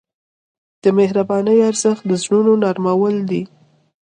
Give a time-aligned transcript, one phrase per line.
[0.83, 3.41] د مهربانۍ ارزښت د زړونو نرمول دي.